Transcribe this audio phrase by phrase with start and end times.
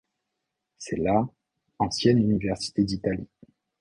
[0.79, 1.29] C'est la
[1.77, 3.29] ancienne université d'Italie.